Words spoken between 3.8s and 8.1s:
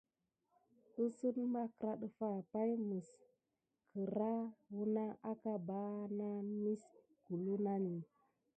kiraya wuna aka banamite kulu nani.